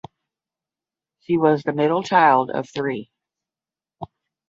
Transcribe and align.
She 1.19 1.37
was 1.37 1.61
the 1.61 1.73
middle 1.73 2.01
child 2.01 2.49
of 2.49 2.67
three. 2.67 3.11